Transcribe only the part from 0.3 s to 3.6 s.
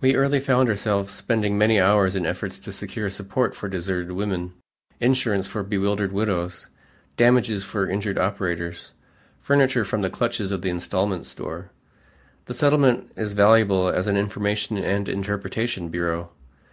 found ourselves spending many hours in efforts to secure support